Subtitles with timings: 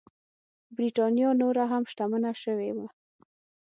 [0.75, 2.87] برېټانیا نوره هم شتمنه شوې وه.